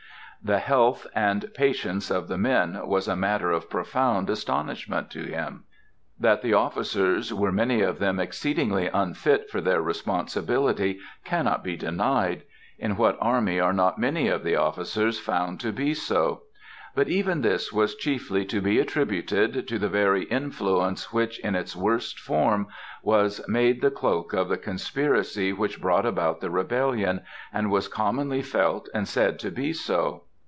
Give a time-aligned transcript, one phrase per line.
[0.43, 5.65] The health and patience of the men was a matter of profound astonishment to him.
[6.19, 12.41] That the officers were many of them exceedingly unfit for their responsibility cannot be denied.
[12.79, 16.41] In what army are not many of the officers found to be so?
[16.95, 21.75] But even this was chiefly to be attributed to the very influence which, in its
[21.75, 22.65] worst form,
[23.03, 27.21] was made the cloak of the conspiracy which brought about the rebellion,
[27.53, 30.23] and was commonly felt and said to be so.